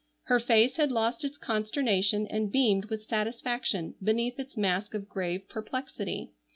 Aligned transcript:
Her 0.23 0.39
face 0.39 0.77
had 0.77 0.91
lost 0.91 1.23
its 1.23 1.37
consternation 1.37 2.25
and 2.25 2.51
beamed 2.51 2.85
with 2.85 3.07
satisfaction 3.07 3.93
beneath 4.01 4.39
its 4.39 4.57
mask 4.57 4.95
of 4.95 5.07
grave 5.07 5.47
perplexity. 5.47 6.31